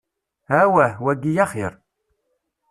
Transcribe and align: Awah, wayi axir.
Awah, 0.61 0.91
wayi 1.03 1.31
axir. 1.43 1.73